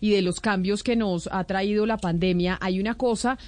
y 0.00 0.10
de 0.10 0.22
los 0.22 0.40
cambios 0.40 0.82
que 0.82 0.96
nos 0.96 1.28
ha 1.32 1.44
traído 1.44 1.86
la 1.86 1.98
pandemia, 1.98 2.58
hay 2.60 2.80
una 2.80 2.94
cosa 2.94 3.38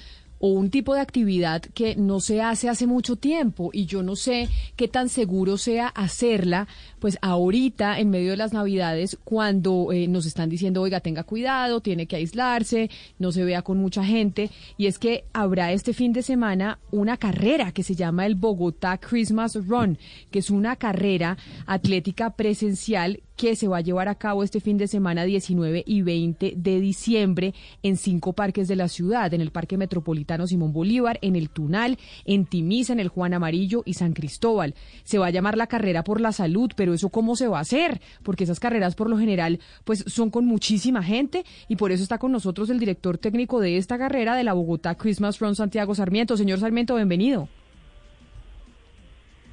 o 0.41 0.49
un 0.49 0.71
tipo 0.71 0.95
de 0.95 1.01
actividad 1.01 1.61
que 1.61 1.95
no 1.97 2.19
se 2.19 2.41
hace 2.41 2.71
hace 2.71 2.87
mucho 2.87 3.17
tiempo 3.17 3.71
y 3.75 3.85
yo 3.85 4.03
no 4.03 4.17
sé 4.17 4.49
qué 4.75 4.89
tan 4.89 5.11
seguro 5.11 5.59
sea 5.59 5.89
hacerla, 5.89 6.67
pues 6.99 7.19
ahorita 7.21 8.01
en 8.01 8.09
medio 8.09 8.31
de 8.31 8.39
las 8.39 8.55
navidades 8.55 9.19
cuando 9.23 9.93
eh, 9.93 10.09
nos 10.09 10.25
están 10.25 10.49
diciendo, 10.49 10.81
oiga, 10.81 11.01
tenga 11.01 11.25
cuidado, 11.25 11.83
tiene 11.83 12.07
que 12.07 12.17
aislarse, 12.17 12.91
no 13.19 13.33
se 13.33 13.45
vea 13.45 13.61
con 13.61 13.77
mucha 13.77 14.03
gente 14.03 14.51
y 14.79 14.87
es 14.87 14.99
que 14.99 15.25
habrá 15.35 15.73
este 15.73 15.93
fin 15.93 16.15
de 16.15 16.23
semana 16.23 16.79
una 16.91 17.19
carrera 17.19 17.73
que 17.73 17.83
se 17.83 17.95
llama 17.95 18.25
el 18.25 18.35
Bogotá 18.35 18.97
Christmas 18.97 19.55
Run, 19.55 19.99
que 20.31 20.39
es 20.39 20.49
una 20.49 20.77
carrera 20.77 21.37
atlética 21.67 22.31
presencial 22.31 23.21
que 23.41 23.57
se 23.57 23.69
va 23.69 23.79
a 23.79 23.81
llevar 23.81 24.07
a 24.09 24.17
cabo 24.17 24.45
este 24.45 24.61
fin 24.61 24.77
de 24.77 24.87
semana 24.87 25.25
19 25.25 25.83
y 25.87 26.03
20 26.03 26.53
de 26.59 26.79
diciembre 26.79 27.55
en 27.83 27.97
cinco 27.97 28.35
parques 28.35 28.69
de 28.69 28.77
la 28.77 28.87
ciudad, 28.87 29.33
en 29.33 29.41
el 29.41 29.51
Parque 29.51 29.79
Metropolitano 29.79 30.47
Simón 30.47 30.75
Bolívar, 30.75 31.19
en 31.23 31.37
el 31.37 31.49
Tunal, 31.49 31.97
en 32.27 32.45
Timisa, 32.45 32.93
en 32.93 33.01
el 33.01 33.09
Juan 33.09 33.33
Amarillo 33.33 33.83
y 33.87 33.95
San 33.95 34.13
Cristóbal. 34.13 34.75
Se 35.05 35.17
va 35.17 35.29
a 35.29 35.31
llamar 35.31 35.57
la 35.57 35.69
carrera 35.69 36.05
por 36.05 36.21
la 36.21 36.33
salud, 36.33 36.71
pero 36.77 36.93
eso 36.93 37.09
cómo 37.09 37.35
se 37.35 37.49
va 37.49 37.57
a 37.57 37.63
hacer, 37.63 38.03
porque 38.23 38.45
esas 38.45 38.61
carreras 38.61 38.95
por 38.95 39.09
lo 39.09 39.17
general 39.17 39.59
pues 39.85 40.05
son 40.07 40.29
con 40.29 40.45
muchísima 40.45 41.03
gente 41.03 41.45
y 41.67 41.77
por 41.77 41.93
eso 41.93 42.03
está 42.03 42.19
con 42.19 42.33
nosotros 42.33 42.69
el 42.69 42.79
director 42.79 43.17
técnico 43.17 43.59
de 43.59 43.79
esta 43.79 43.97
carrera 43.97 44.37
de 44.37 44.45
la 44.45 44.53
Bogotá 44.53 44.97
Christmas 44.97 45.39
Run 45.39 45.55
Santiago 45.55 45.95
Sarmiento. 45.95 46.37
Señor 46.37 46.59
Sarmiento, 46.59 46.95
bienvenido. 46.95 47.49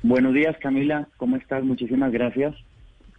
Buenos 0.04 0.34
días, 0.34 0.58
Camila. 0.62 1.08
¿Cómo 1.16 1.38
estás? 1.38 1.64
Muchísimas 1.64 2.12
gracias. 2.12 2.54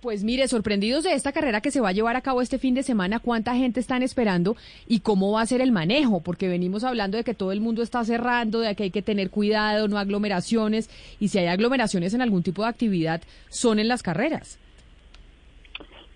Pues 0.00 0.22
mire, 0.22 0.46
sorprendidos 0.46 1.02
de 1.02 1.14
esta 1.14 1.32
carrera 1.32 1.60
que 1.60 1.72
se 1.72 1.80
va 1.80 1.88
a 1.88 1.92
llevar 1.92 2.14
a 2.14 2.20
cabo 2.20 2.40
este 2.40 2.58
fin 2.58 2.72
de 2.72 2.84
semana, 2.84 3.18
cuánta 3.18 3.56
gente 3.56 3.80
están 3.80 4.04
esperando 4.04 4.56
y 4.86 5.00
cómo 5.00 5.32
va 5.32 5.40
a 5.40 5.46
ser 5.46 5.60
el 5.60 5.72
manejo, 5.72 6.20
porque 6.20 6.46
venimos 6.46 6.84
hablando 6.84 7.16
de 7.16 7.24
que 7.24 7.34
todo 7.34 7.50
el 7.50 7.60
mundo 7.60 7.82
está 7.82 8.04
cerrando, 8.04 8.60
de 8.60 8.76
que 8.76 8.84
hay 8.84 8.90
que 8.92 9.02
tener 9.02 9.28
cuidado, 9.28 9.88
no 9.88 9.98
aglomeraciones, 9.98 10.88
y 11.18 11.28
si 11.28 11.38
hay 11.40 11.46
aglomeraciones 11.46 12.14
en 12.14 12.22
algún 12.22 12.44
tipo 12.44 12.62
de 12.62 12.68
actividad, 12.68 13.22
son 13.48 13.80
en 13.80 13.88
las 13.88 14.04
carreras. 14.04 14.60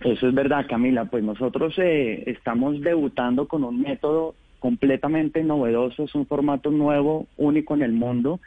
Eso 0.05 0.29
es 0.29 0.35
verdad, 0.35 0.67
Camila. 0.69 1.07
Pues 1.07 1.25
nosotros 1.25 1.75
eh, 1.79 2.23
estamos 2.27 2.81
debutando 2.81 3.49
con 3.49 3.65
un 3.65 3.81
método 3.81 4.37
completamente 4.61 5.43
novedoso, 5.43 6.05
es 6.05 6.15
un 6.15 6.27
formato 6.27 6.71
nuevo, 6.71 7.27
único 7.37 7.75
en 7.75 7.83
el 7.83 7.93
mundo 7.93 8.39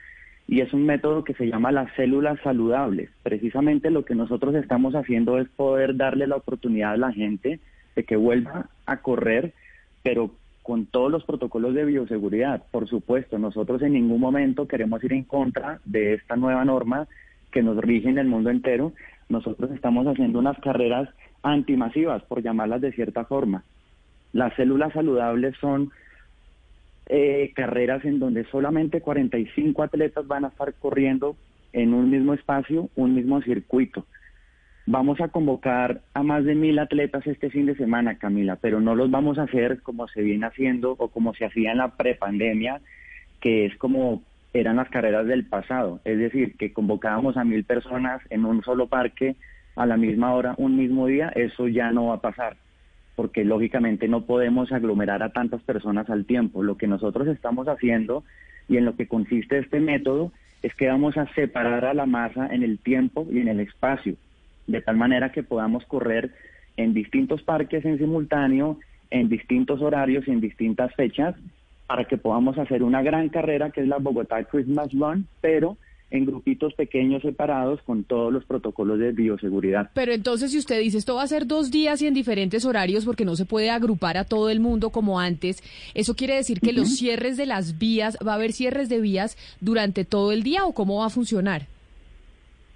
y 0.47 0.61
es 0.61 0.73
un 0.73 0.85
método 0.85 1.23
que 1.23 1.33
se 1.33 1.47
llama 1.47 1.71
las 1.71 1.91
células 1.95 2.39
saludables. 2.43 3.09
Precisamente 3.23 3.89
lo 3.89 4.05
que 4.05 4.15
nosotros 4.15 4.53
estamos 4.55 4.93
haciendo 4.93 5.39
es 5.39 5.49
poder 5.49 5.95
darle 5.95 6.27
la 6.27 6.35
oportunidad 6.35 6.93
a 6.93 6.97
la 6.97 7.11
gente 7.11 7.59
de 7.95 8.03
que 8.03 8.15
vuelva 8.15 8.67
a 8.85 8.97
correr, 8.97 9.53
pero 10.03 10.31
con 10.61 10.85
todos 10.85 11.11
los 11.11 11.23
protocolos 11.23 11.73
de 11.73 11.85
bioseguridad. 11.85 12.63
Por 12.71 12.88
supuesto, 12.88 13.39
nosotros 13.39 13.81
en 13.81 13.93
ningún 13.93 14.19
momento 14.19 14.67
queremos 14.67 15.03
ir 15.03 15.13
en 15.13 15.23
contra 15.23 15.79
de 15.85 16.16
esta 16.16 16.35
nueva 16.35 16.63
norma 16.66 17.07
que 17.51 17.63
nos 17.63 17.77
rige 17.77 18.09
en 18.09 18.17
el 18.17 18.27
mundo 18.27 18.49
entero. 18.49 18.93
Nosotros 19.29 19.71
estamos 19.71 20.05
haciendo 20.07 20.39
unas 20.39 20.59
carreras 20.59 21.09
antimasivas, 21.41 22.23
por 22.23 22.41
llamarlas 22.41 22.81
de 22.81 22.91
cierta 22.91 23.25
forma. 23.25 23.63
Las 24.33 24.53
células 24.55 24.93
saludables 24.93 25.55
son 25.61 25.91
eh, 27.08 27.52
carreras 27.56 28.03
en 28.06 28.20
donde 28.20 28.45
solamente 28.45 29.02
45 29.02 29.84
atletas 29.84 30.28
van 30.28 30.45
a 30.45 30.50
estar 30.50 30.73
corriendo 30.73 31.36
en 31.73 31.94
un 31.94 32.09
mismo 32.09 32.34
espacio, 32.34 32.89
un 32.95 33.16
mismo 33.16 33.42
circuito. 33.42 34.06
Vamos 34.88 35.20
a 35.20 35.30
convocar 35.30 36.02
a 36.14 36.23
más 36.23 36.45
de 36.45 36.56
mil 36.56 36.78
atletas 36.80 37.25
este 37.25 37.50
fin 37.50 37.66
de 37.66 37.75
semana, 37.75 38.17
Camila, 38.17 38.56
pero 38.56 38.80
no 38.80 38.95
los 38.95 39.09
vamos 39.09 39.38
a 39.39 39.44
hacer 39.44 39.81
como 39.81 40.08
se 40.08 40.22
viene 40.22 40.45
haciendo 40.45 40.92
o 40.97 41.08
como 41.09 41.34
se 41.34 41.45
hacía 41.45 41.72
en 41.72 41.80
la 41.80 41.89
prepandemia, 41.97 42.81
que 43.42 43.66
es 43.66 43.75
como 43.78 44.22
eran 44.53 44.78
las 44.78 44.90
carreras 44.90 45.25
del 45.25 45.45
pasado. 45.45 46.00
Es 46.06 46.17
decir, 46.17 46.56
que 46.58 46.72
convocábamos 46.72 47.35
a 47.35 47.44
mil 47.44 47.63
personas 47.63 48.22
en 48.29 48.46
un 48.46 48.63
solo 48.63 48.88
parque 48.88 49.35
a 49.75 49.85
la 49.85 49.97
misma 49.97 50.34
hora, 50.34 50.56
un 50.58 50.78
mismo 50.78 51.08
día. 51.08 51.29
Eso 51.35 51.68
ya 51.68 51.91
no 51.91 52.08
va 52.08 52.16
a 52.16 52.22
pasar 52.22 52.56
porque 53.16 53.46
lógicamente 53.46 54.08
no 54.08 54.26
podemos 54.26 54.72
aglomerar 54.72 55.24
a 55.24 55.30
tantas 55.30 55.62
personas 55.62 56.09
al 56.09 56.26
tiempo. 56.26 56.64
Lo 56.64 56.78
que 56.78 56.88
nosotros 56.88 57.28
estamos 57.28 57.68
haciendo 57.68 58.24
y 58.68 58.78
en 58.78 58.86
lo 58.86 58.96
que 58.96 59.08
consiste 59.08 59.59
este 59.59 59.80
método 59.80 60.31
es 60.62 60.74
que 60.76 60.88
vamos 60.88 61.18
a 61.18 61.31
separar 61.34 61.86
a 61.86 61.94
la 61.94 62.06
masa 62.06 62.48
en 62.48 62.64
el 62.64 62.80
tiempo 62.80 63.28
y 63.31 63.40
en 63.40 63.48
el 63.48 63.59
espacio, 63.59 64.16
de 64.68 64.81
tal 64.81 64.98
manera 64.98 65.31
que 65.31 65.44
podamos 65.44 65.86
correr 65.86 66.31
en 66.78 66.94
distintos 66.94 67.42
parques 67.44 67.86
en 67.86 67.98
simultáneo, 67.98 68.80
en 69.12 69.30
distintos 69.30 69.82
horarios 69.82 70.28
y 70.28 70.32
en 70.32 70.42
distintas 70.42 70.94
fechas, 70.96 71.36
para 71.88 72.06
que 72.06 72.18
podamos 72.18 72.58
hacer 72.58 72.84
una 72.84 73.03
gran 73.03 73.30
carrera 73.30 73.70
que 73.70 73.82
es 73.82 73.88
la 73.88 73.97
Bogotá 73.97 74.44
Christmas 74.46 74.92
Run, 74.92 75.28
pero 75.40 75.78
en 76.11 76.25
grupitos 76.25 76.73
pequeños 76.73 77.23
separados 77.23 77.81
con 77.81 78.03
todos 78.03 78.31
los 78.31 78.45
protocolos 78.45 78.99
de 78.99 79.11
bioseguridad. 79.11 79.89
Pero 79.93 80.13
entonces 80.13 80.51
si 80.51 80.57
usted 80.57 80.79
dice 80.79 80.97
esto 80.97 81.16
va 81.16 81.23
a 81.23 81.27
ser 81.27 81.47
dos 81.47 81.71
días 81.71 82.01
y 82.01 82.07
en 82.07 82.13
diferentes 82.13 82.66
horarios 82.66 83.05
porque 83.05 83.25
no 83.25 83.35
se 83.35 83.45
puede 83.45 83.69
agrupar 83.69 84.17
a 84.17 84.23
todo 84.23 84.49
el 84.49 84.59
mundo 84.59 84.91
como 84.91 85.19
antes, 85.19 85.63
¿eso 85.93 86.16
quiere 86.16 86.35
decir 86.35 86.61
que 86.61 86.73
los 86.73 86.95
cierres 86.95 87.38
de 87.38 87.45
las 87.45 87.79
vías, 87.79 88.17
va 88.25 88.33
a 88.33 88.35
haber 88.35 88.53
cierres 88.53 88.89
de 88.89 89.01
vías 89.01 89.38
durante 89.61 90.05
todo 90.05 90.31
el 90.31 90.43
día 90.43 90.66
o 90.66 90.73
cómo 90.73 90.99
va 90.99 91.07
a 91.07 91.09
funcionar? 91.09 91.63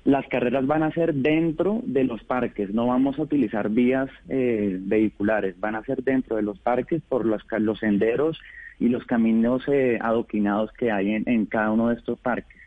Las 0.05 0.25
carreras 0.27 0.65
van 0.65 0.81
a 0.81 0.91
ser 0.91 1.13
dentro 1.13 1.81
de 1.83 2.03
los 2.03 2.23
parques, 2.23 2.73
no 2.73 2.87
vamos 2.87 3.19
a 3.19 3.23
utilizar 3.23 3.69
vías 3.69 4.09
eh, 4.27 4.77
vehiculares, 4.81 5.59
van 5.59 5.75
a 5.75 5.83
ser 5.83 6.03
dentro 6.03 6.37
de 6.37 6.41
los 6.41 6.57
parques 6.57 7.01
por 7.07 7.25
los, 7.25 7.43
los 7.59 7.79
senderos 7.79 8.39
y 8.79 8.87
los 8.87 9.05
caminos 9.05 9.61
eh, 9.67 9.99
adoquinados 10.01 10.71
que 10.71 10.89
hay 10.89 11.11
en 11.13 11.45
cada 11.45 11.71
uno 11.71 11.89
de 11.89 11.95
estos 11.95 12.17
parques. 12.19 12.58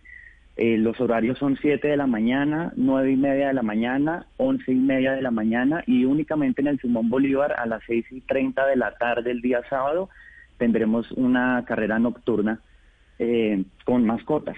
Eh, 0.57 0.77
los 0.77 1.01
horarios 1.01 1.39
son 1.39 1.57
7 1.61 1.89
de 1.89 1.97
la 1.97 2.07
mañana, 2.07 2.73
9 2.77 3.13
y 3.13 3.17
media 3.17 3.49
de 3.49 3.55
la 3.55 3.63
mañana, 3.63 4.27
11 4.37 4.71
y 4.71 4.75
media 4.75 5.13
de 5.13 5.23
la 5.23 5.31
mañana 5.31 5.83
y 5.87 6.05
únicamente 6.05 6.61
en 6.61 6.67
el 6.67 6.81
Simón 6.81 7.09
Bolívar 7.09 7.53
a 7.53 7.65
las 7.65 7.83
6 7.87 8.05
y 8.11 8.21
30 8.21 8.67
de 8.67 8.77
la 8.77 8.95
tarde 8.99 9.31
el 9.31 9.41
día 9.41 9.63
sábado 9.71 10.11
tendremos 10.59 11.11
una 11.13 11.65
carrera 11.67 11.99
nocturna 11.99 12.61
eh, 13.19 13.65
con 13.85 14.05
mascotas. 14.05 14.57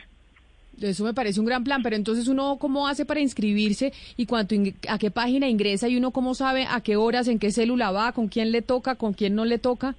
Eso 0.81 1.05
me 1.05 1.15
parece 1.15 1.39
un 1.39 1.47
gran 1.47 1.63
plan, 1.63 1.83
pero 1.83 1.95
entonces 1.95 2.27
uno 2.27 2.57
cómo 2.59 2.89
hace 2.89 3.05
para 3.05 3.21
inscribirse 3.21 3.93
y 4.17 4.27
cuánto 4.27 4.57
a 4.89 4.99
qué 4.99 5.11
página 5.11 5.49
ingresa 5.49 5.89
y 5.89 5.97
uno 5.97 6.11
cómo 6.11 6.35
sabe 6.35 6.67
a 6.69 6.81
qué 6.81 6.97
horas, 6.97 7.29
en 7.29 7.39
qué 7.39 7.53
célula 7.53 7.93
va, 7.93 8.13
con 8.13 8.27
quién 8.27 8.51
le 8.51 8.63
toca, 8.63 8.97
con 8.97 9.13
quién 9.13 9.35
no 9.35 9.45
le 9.45 9.59
toca. 9.59 9.95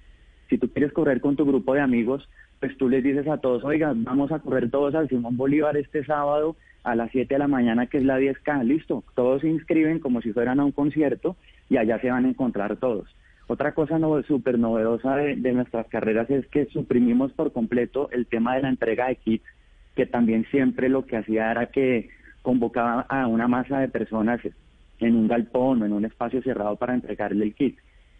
Si 0.49 0.57
tú 0.57 0.69
quieres 0.69 0.91
correr 0.93 1.21
con 1.21 1.35
tu 1.35 1.45
grupo 1.45 1.73
de 1.73 1.81
amigos, 1.81 2.27
pues 2.59 2.75
tú 2.77 2.89
les 2.89 3.03
dices 3.03 3.27
a 3.27 3.37
todos, 3.37 3.63
oiga, 3.63 3.93
vamos 3.95 4.31
a 4.31 4.39
correr 4.39 4.71
todos 4.71 4.95
al 4.95 5.09
Simón 5.09 5.37
Bolívar 5.37 5.77
este 5.77 6.03
sábado 6.05 6.55
a 6.83 6.95
las 6.95 7.11
7 7.11 7.35
de 7.35 7.39
la 7.39 7.47
mañana, 7.47 7.87
que 7.87 7.97
es 7.97 8.03
la 8.03 8.19
10K, 8.19 8.63
listo, 8.63 9.03
todos 9.15 9.41
se 9.41 9.47
inscriben 9.47 9.99
como 9.99 10.21
si 10.21 10.33
fueran 10.33 10.59
a 10.59 10.65
un 10.65 10.71
concierto 10.71 11.37
y 11.69 11.77
allá 11.77 11.99
se 11.99 12.09
van 12.09 12.25
a 12.25 12.29
encontrar 12.29 12.77
todos. 12.77 13.07
Otra 13.47 13.73
cosa 13.73 13.99
no, 13.99 14.21
súper 14.23 14.57
novedosa 14.57 15.15
de, 15.17 15.35
de 15.35 15.53
nuestras 15.53 15.87
carreras 15.87 16.29
es 16.29 16.47
que 16.47 16.65
suprimimos 16.67 17.31
por 17.33 17.51
completo 17.51 18.09
el 18.11 18.25
tema 18.25 18.55
de 18.55 18.63
la 18.63 18.69
entrega 18.69 19.07
de 19.07 19.17
kits, 19.17 19.45
que 19.95 20.05
también 20.05 20.45
siempre 20.49 20.89
lo 20.89 21.05
que 21.05 21.17
hacía 21.17 21.51
era 21.51 21.67
que 21.67 22.09
convocaba 22.43 23.07
a 23.09 23.25
una 23.25 23.47
masa 23.47 23.79
de 23.79 23.87
personas 23.87 24.39
en 24.99 25.15
un 25.15 25.27
galpón 25.27 25.81
o 25.81 25.85
en 25.85 25.93
un 25.93 26.05
espacio 26.05 26.43
cerrado 26.43 26.75
para 26.75 26.93
entregarle 26.93 27.45
el 27.45 27.55
kit. 27.55 27.79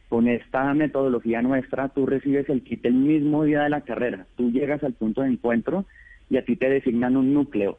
Con 0.09 0.27
esta 0.27 0.73
metodología 0.73 1.41
nuestra, 1.41 1.89
tú 1.89 2.05
recibes 2.05 2.49
el 2.49 2.63
kit 2.63 2.83
el 2.85 2.93
mismo 2.93 3.43
día 3.43 3.63
de 3.63 3.69
la 3.69 3.81
carrera. 3.81 4.25
Tú 4.35 4.51
llegas 4.51 4.83
al 4.83 4.93
punto 4.93 5.21
de 5.21 5.29
encuentro 5.29 5.85
y 6.29 6.37
a 6.37 6.45
ti 6.45 6.55
te 6.55 6.69
designan 6.69 7.17
un 7.17 7.33
núcleo. 7.33 7.77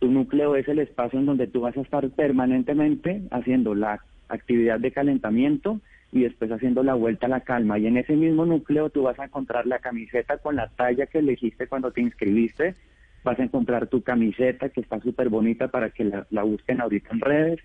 Tu 0.00 0.10
núcleo 0.10 0.56
es 0.56 0.66
el 0.68 0.80
espacio 0.80 1.18
en 1.18 1.26
donde 1.26 1.46
tú 1.46 1.60
vas 1.60 1.76
a 1.76 1.82
estar 1.82 2.08
permanentemente 2.10 3.22
haciendo 3.30 3.74
la 3.74 4.00
actividad 4.28 4.80
de 4.80 4.92
calentamiento 4.92 5.80
y 6.12 6.22
después 6.22 6.50
haciendo 6.52 6.82
la 6.82 6.94
vuelta 6.94 7.26
a 7.26 7.30
la 7.30 7.40
calma. 7.40 7.78
Y 7.78 7.86
en 7.86 7.96
ese 7.96 8.14
mismo 8.14 8.46
núcleo 8.46 8.90
tú 8.90 9.02
vas 9.02 9.18
a 9.18 9.24
encontrar 9.24 9.66
la 9.66 9.80
camiseta 9.80 10.38
con 10.38 10.56
la 10.56 10.68
talla 10.68 11.06
que 11.06 11.18
elegiste 11.18 11.66
cuando 11.66 11.90
te 11.90 12.00
inscribiste, 12.00 12.74
vas 13.24 13.38
a 13.38 13.42
encontrar 13.42 13.86
tu 13.88 14.02
camiseta 14.02 14.68
que 14.68 14.80
está 14.80 15.00
súper 15.00 15.28
bonita 15.28 15.68
para 15.68 15.90
que 15.90 16.04
la, 16.04 16.26
la 16.30 16.42
busquen 16.42 16.80
ahorita 16.80 17.08
en 17.12 17.20
redes, 17.20 17.60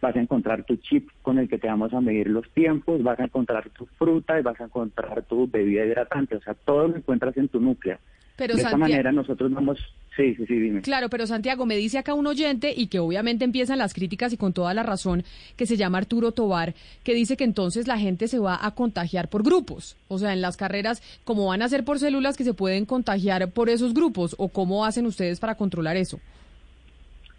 vas 0.00 0.14
a 0.14 0.20
encontrar 0.20 0.64
tu 0.64 0.76
chip 0.76 1.08
con 1.22 1.38
el 1.38 1.48
que 1.48 1.58
te 1.58 1.66
vamos 1.66 1.92
a 1.92 2.00
medir 2.00 2.28
los 2.28 2.48
tiempos, 2.50 3.02
vas 3.02 3.18
a 3.18 3.24
encontrar 3.24 3.68
tu 3.70 3.86
fruta 3.86 4.38
y 4.38 4.42
vas 4.42 4.60
a 4.60 4.64
encontrar 4.64 5.22
tu 5.22 5.48
bebida 5.48 5.84
hidratante, 5.84 6.36
o 6.36 6.40
sea, 6.40 6.54
todo 6.54 6.88
lo 6.88 6.96
encuentras 6.96 7.36
en 7.36 7.48
tu 7.48 7.60
núcleo. 7.60 7.98
Pero 8.36 8.54
de 8.54 8.62
esta 8.62 8.76
manera 8.76 9.10
nosotros 9.10 9.50
vamos 9.52 9.78
Sí, 10.18 10.34
sí, 10.34 10.46
sí, 10.46 10.58
dime. 10.58 10.80
Claro, 10.82 11.08
pero 11.10 11.28
Santiago, 11.28 11.64
me 11.64 11.76
dice 11.76 11.96
acá 11.96 12.12
un 12.12 12.26
oyente 12.26 12.74
y 12.76 12.88
que 12.88 12.98
obviamente 12.98 13.44
empiezan 13.44 13.78
las 13.78 13.94
críticas 13.94 14.32
y 14.32 14.36
con 14.36 14.52
toda 14.52 14.74
la 14.74 14.82
razón, 14.82 15.22
que 15.56 15.64
se 15.64 15.76
llama 15.76 15.98
Arturo 15.98 16.32
Tobar, 16.32 16.74
que 17.04 17.14
dice 17.14 17.36
que 17.36 17.44
entonces 17.44 17.86
la 17.86 17.98
gente 17.98 18.26
se 18.26 18.40
va 18.40 18.58
a 18.60 18.72
contagiar 18.72 19.28
por 19.28 19.44
grupos. 19.44 19.96
O 20.08 20.18
sea, 20.18 20.32
en 20.32 20.40
las 20.40 20.56
carreras, 20.56 21.04
¿cómo 21.22 21.46
van 21.46 21.62
a 21.62 21.68
ser 21.68 21.84
por 21.84 22.00
células 22.00 22.36
que 22.36 22.42
se 22.42 22.52
pueden 22.52 22.84
contagiar 22.84 23.52
por 23.52 23.68
esos 23.68 23.94
grupos? 23.94 24.34
¿O 24.38 24.48
cómo 24.48 24.84
hacen 24.84 25.06
ustedes 25.06 25.38
para 25.38 25.54
controlar 25.54 25.96
eso? 25.96 26.18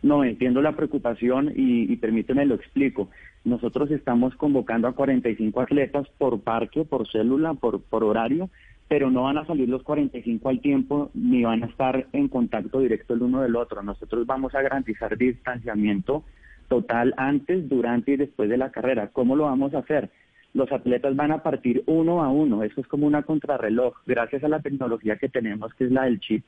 No, 0.02 0.24
entiendo 0.24 0.62
la 0.62 0.72
preocupación 0.78 1.52
y, 1.54 1.92
y 1.92 1.98
permíteme 1.98 2.46
lo 2.46 2.56
explico. 2.56 3.10
Nosotros 3.44 3.92
estamos 3.92 4.34
convocando 4.36 4.88
a 4.88 4.94
45 4.94 5.60
atletas 5.60 6.08
por 6.18 6.40
parque, 6.40 6.86
por 6.86 7.12
célula, 7.12 7.56
por, 7.56 7.82
por 7.82 8.06
horario, 8.06 8.50
pero 8.90 9.12
no 9.12 9.24
van 9.24 9.38
a 9.38 9.46
salir 9.46 9.70
los 9.70 9.84
45 9.84 10.50
al 10.50 10.60
tiempo 10.60 11.12
ni 11.14 11.44
van 11.44 11.64
a 11.64 11.68
estar 11.68 12.08
en 12.12 12.28
contacto 12.28 12.80
directo 12.80 13.14
el 13.14 13.22
uno 13.22 13.42
del 13.44 13.56
otro. 13.56 13.84
Nosotros 13.84 14.26
vamos 14.26 14.56
a 14.56 14.64
garantizar 14.64 15.16
distanciamiento 15.16 16.26
total 16.68 17.14
antes, 17.16 17.70
durante 17.70 18.14
y 18.14 18.18
después 18.18 18.50
de 18.50 18.58
la 18.58 18.72
carrera. 18.72 19.10
¿Cómo 19.14 19.36
lo 19.36 19.46
vamos 19.46 19.76
a 19.76 19.80
hacer? 19.80 20.10
Los 20.56 20.72
atletas 20.72 21.16
van 21.16 21.32
a 21.32 21.44
partir 21.44 21.84
uno 21.86 22.24
a 22.24 22.30
uno, 22.30 22.64
eso 22.64 22.82
es 22.82 22.88
como 22.88 23.06
una 23.06 23.22
contrarreloj. 23.22 23.94
Gracias 24.08 24.44
a 24.44 24.50
la 24.50 24.60
tecnología 24.60 25.18
que 25.18 25.30
tenemos, 25.30 25.72
que 25.76 25.86
es 25.86 25.92
la 25.92 26.06
del 26.06 26.20
chip, 26.20 26.44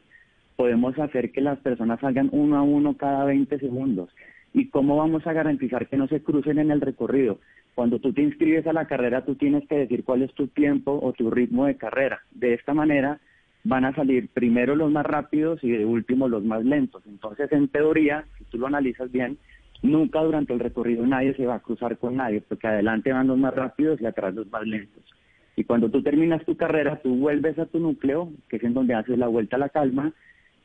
podemos 0.55 0.97
hacer 0.97 1.31
que 1.31 1.41
las 1.41 1.59
personas 1.59 1.99
salgan 1.99 2.29
uno 2.31 2.57
a 2.57 2.63
uno 2.63 2.97
cada 2.97 3.23
20 3.25 3.59
segundos. 3.59 4.09
¿Y 4.53 4.69
cómo 4.69 4.97
vamos 4.97 5.25
a 5.27 5.33
garantizar 5.33 5.87
que 5.87 5.97
no 5.97 6.07
se 6.07 6.23
crucen 6.23 6.57
en 6.57 6.71
el 6.71 6.81
recorrido? 6.81 7.39
Cuando 7.75 7.99
tú 7.99 8.13
te 8.13 8.21
inscribes 8.21 8.67
a 8.67 8.73
la 8.73 8.85
carrera, 8.85 9.23
tú 9.23 9.35
tienes 9.35 9.67
que 9.67 9.75
decir 9.75 10.03
cuál 10.03 10.23
es 10.23 10.33
tu 10.33 10.47
tiempo 10.47 10.99
o 11.01 11.13
tu 11.13 11.31
ritmo 11.31 11.65
de 11.65 11.77
carrera. 11.77 12.21
De 12.31 12.53
esta 12.53 12.73
manera 12.73 13.19
van 13.63 13.85
a 13.85 13.95
salir 13.95 14.27
primero 14.29 14.75
los 14.75 14.91
más 14.91 15.05
rápidos 15.05 15.63
y 15.63 15.71
de 15.71 15.85
último 15.85 16.27
los 16.27 16.43
más 16.43 16.65
lentos. 16.65 17.03
Entonces, 17.05 17.51
en 17.51 17.67
teoría, 17.67 18.25
si 18.37 18.43
tú 18.45 18.57
lo 18.57 18.67
analizas 18.67 19.11
bien, 19.11 19.37
nunca 19.81 20.21
durante 20.21 20.53
el 20.53 20.59
recorrido 20.59 21.05
nadie 21.05 21.33
se 21.35 21.45
va 21.45 21.55
a 21.55 21.59
cruzar 21.59 21.97
con 21.97 22.17
nadie, 22.17 22.41
porque 22.41 22.67
adelante 22.67 23.13
van 23.13 23.27
los 23.27 23.37
más 23.37 23.53
rápidos 23.53 24.01
y 24.01 24.05
atrás 24.05 24.33
los 24.33 24.49
más 24.51 24.65
lentos. 24.65 25.03
Y 25.55 25.63
cuando 25.63 25.89
tú 25.89 26.01
terminas 26.01 26.43
tu 26.45 26.55
carrera, 26.55 27.01
tú 27.01 27.15
vuelves 27.15 27.57
a 27.59 27.65
tu 27.65 27.79
núcleo, 27.79 28.31
que 28.49 28.57
es 28.57 28.63
en 28.63 28.73
donde 28.73 28.95
haces 28.95 29.17
la 29.17 29.27
vuelta 29.27 29.57
a 29.57 29.59
la 29.59 29.69
calma, 29.69 30.13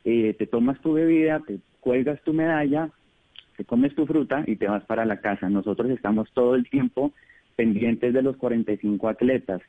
eh, 0.05 0.33
te 0.37 0.47
tomas 0.47 0.79
tu 0.81 0.93
bebida, 0.93 1.41
te 1.45 1.59
cuelgas 1.81 2.21
tu 2.23 2.33
medalla, 2.33 2.89
te 3.57 3.65
comes 3.65 3.93
tu 3.95 4.05
fruta 4.05 4.43
y 4.45 4.55
te 4.55 4.67
vas 4.67 4.85
para 4.85 5.03
la 5.03 5.19
casa. 5.19 5.49
Nosotros 5.49 5.89
estamos 5.89 6.31
todo 6.31 6.55
el 6.55 6.69
tiempo 6.69 7.11
pendientes 7.55 8.13
de 8.13 8.21
los 8.21 8.37
45 8.37 9.09
atletas. 9.09 9.61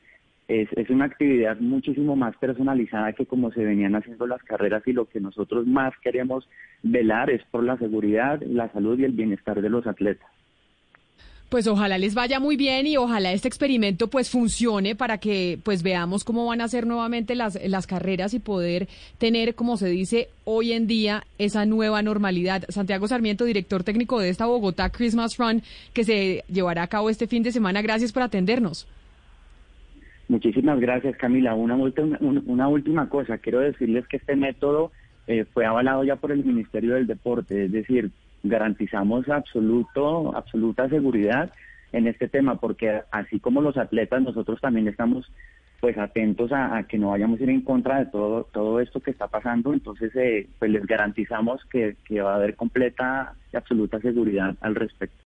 Es, 0.47 0.69
es 0.77 0.89
una 0.91 1.07
actividad 1.07 1.59
muchísimo 1.59 2.15
más 2.15 2.37
personalizada 2.37 3.13
que 3.15 3.27
como 3.27 3.51
se 3.51 3.65
venían 3.65 3.97
haciendo 3.97 4.27
las 4.27 4.43
carreras 4.45 4.83
y 4.87 4.93
lo 4.93 5.07
que 5.07 5.21
nosotros 5.21 5.67
más 5.67 5.95
queremos 6.03 6.49
velar 6.83 7.31
es 7.31 7.43
por 7.51 7.65
la 7.65 7.77
seguridad, 7.79 8.41
la 8.43 8.71
salud 8.73 8.99
y 8.99 9.05
el 9.05 9.13
bienestar 9.13 9.61
de 9.61 9.71
los 9.71 9.87
atletas. 9.87 10.31
Pues 11.49 11.67
ojalá 11.67 11.97
les 11.97 12.15
vaya 12.15 12.41
muy 12.41 12.57
bien 12.57 12.87
y 12.87 12.99
ojalá 12.99 13.33
este 13.33 13.49
experimento 13.49 14.09
pues 14.09 14.29
funcione 14.29 14.95
para 14.95 15.17
que 15.17 15.59
pues 15.63 15.83
veamos 15.83 16.23
cómo 16.23 16.45
van 16.45 16.61
a 16.61 16.69
ser 16.69 16.87
nuevamente 16.87 17.35
las, 17.35 17.59
las 17.67 17.87
carreras 17.87 18.35
y 18.35 18.39
poder 18.39 18.87
tener, 19.17 19.55
como 19.55 19.79
se 19.79 19.89
dice 19.89 20.29
hoy 20.45 20.73
en 20.73 20.87
día, 20.87 21.25
esa 21.39 21.65
nueva 21.65 22.03
normalidad. 22.03 22.65
Santiago 22.69 23.09
Sarmiento, 23.09 23.47
director 23.47 23.83
técnico 23.83 24.21
de 24.21 24.29
esta 24.29 24.45
Bogotá 24.45 24.91
Christmas 24.91 25.39
Run, 25.39 25.63
que 25.95 26.05
se 26.05 26.45
llevará 26.53 26.83
a 26.83 26.89
cabo 26.89 27.09
este 27.09 27.27
fin 27.27 27.43
de 27.43 27.53
semana. 27.53 27.81
Gracias 27.81 28.13
por 28.13 28.25
atendernos. 28.25 28.87
Muchísimas 30.29 30.79
gracias, 30.79 31.17
Camila. 31.17 31.55
Una, 31.55 31.77
última, 31.77 32.19
una 32.21 32.69
última 32.69 33.09
cosa. 33.09 33.39
Quiero 33.39 33.61
decirles 33.61 34.07
que 34.07 34.19
este 34.19 34.37
método 34.37 34.93
eh, 35.27 35.47
fue 35.55 35.65
avalado 35.65 36.05
ya 36.05 36.17
por 36.17 36.33
el 36.33 36.45
Ministerio 36.45 36.95
del 36.95 37.07
Deporte, 37.07 37.65
es 37.65 37.73
decir, 37.73 38.11
garantizamos 38.43 39.29
absoluto, 39.29 40.37
absoluta 40.37 40.89
seguridad 40.89 41.53
en 41.93 42.07
este 42.07 42.29
tema, 42.29 42.57
porque 42.57 43.03
así 43.11 43.41
como 43.41 43.61
los 43.61 43.77
atletas, 43.77 44.23
nosotros 44.23 44.61
también 44.61 44.89
estamos 44.89 45.31
pues 45.81 45.97
atentos 45.97 46.51
a, 46.53 46.83
que 46.89 46.99
no 46.99 47.11
vayamos 47.11 47.39
a 47.39 47.43
ir 47.45 47.51
en 47.51 47.61
contra 47.61 48.01
de 48.01 48.07
todo 48.07 48.49
todo 48.53 48.81
esto 48.81 49.01
que 49.01 49.13
está 49.13 49.29
pasando, 49.29 49.73
entonces 49.73 50.15
eh, 50.17 50.49
pues 50.59 50.71
les 50.73 50.85
garantizamos 50.85 51.65
que, 51.67 51.97
que 52.05 52.21
va 52.21 52.33
a 52.33 52.37
haber 52.37 52.57
completa 52.57 53.35
y 53.53 53.57
absoluta 53.57 54.01
seguridad 54.01 54.57
al 54.61 54.75
respecto. 54.75 55.17